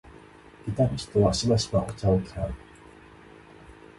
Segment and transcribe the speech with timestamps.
[0.65, 2.53] ギタリストはしばしばお茶を嫌う